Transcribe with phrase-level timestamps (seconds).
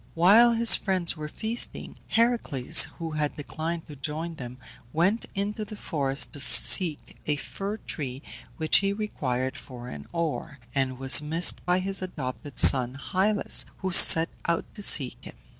[0.15, 4.57] While his friends were feasting, Heracles, who had declined to join them,
[4.91, 8.23] went into the forest to seek a fir tree
[8.57, 13.91] which he required for an oar, and was missed by his adopted son Hylas, who
[13.91, 15.35] set out to seek him.